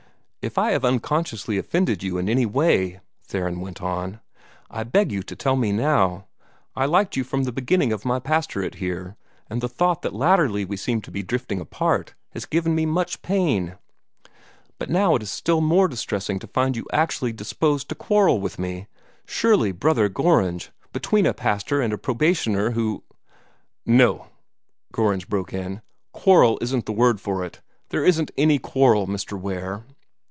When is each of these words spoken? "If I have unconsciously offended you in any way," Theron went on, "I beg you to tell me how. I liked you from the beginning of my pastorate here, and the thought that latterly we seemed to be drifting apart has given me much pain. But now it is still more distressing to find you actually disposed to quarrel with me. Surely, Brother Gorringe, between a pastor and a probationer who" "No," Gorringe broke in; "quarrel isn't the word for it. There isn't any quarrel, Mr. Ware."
"If 0.43 0.57
I 0.57 0.71
have 0.71 0.83
unconsciously 0.83 1.59
offended 1.59 2.01
you 2.01 2.17
in 2.17 2.27
any 2.27 2.47
way," 2.47 2.99
Theron 3.27 3.61
went 3.61 3.79
on, 3.79 4.21
"I 4.71 4.81
beg 4.83 5.11
you 5.11 5.21
to 5.21 5.35
tell 5.35 5.55
me 5.55 5.71
how. 5.77 6.25
I 6.75 6.85
liked 6.87 7.15
you 7.15 7.23
from 7.23 7.43
the 7.43 7.51
beginning 7.51 7.93
of 7.93 8.05
my 8.05 8.17
pastorate 8.17 8.73
here, 8.81 9.15
and 9.51 9.61
the 9.61 9.69
thought 9.69 10.01
that 10.01 10.15
latterly 10.15 10.65
we 10.65 10.77
seemed 10.77 11.03
to 11.03 11.11
be 11.11 11.21
drifting 11.21 11.59
apart 11.61 12.15
has 12.31 12.47
given 12.47 12.73
me 12.73 12.87
much 12.87 13.21
pain. 13.21 13.75
But 14.79 14.89
now 14.89 15.13
it 15.13 15.21
is 15.21 15.29
still 15.29 15.61
more 15.61 15.87
distressing 15.87 16.39
to 16.39 16.47
find 16.47 16.75
you 16.75 16.87
actually 16.91 17.33
disposed 17.33 17.87
to 17.89 17.93
quarrel 17.95 18.41
with 18.41 18.57
me. 18.57 18.87
Surely, 19.27 19.71
Brother 19.71 20.09
Gorringe, 20.09 20.71
between 20.91 21.27
a 21.27 21.35
pastor 21.35 21.81
and 21.83 21.93
a 21.93 21.99
probationer 21.99 22.71
who" 22.71 23.03
"No," 23.85 24.25
Gorringe 24.91 25.29
broke 25.29 25.53
in; 25.53 25.83
"quarrel 26.13 26.57
isn't 26.63 26.87
the 26.87 26.93
word 26.93 27.21
for 27.21 27.45
it. 27.45 27.61
There 27.89 28.03
isn't 28.03 28.31
any 28.39 28.57
quarrel, 28.57 29.05
Mr. 29.05 29.39
Ware." 29.39 29.83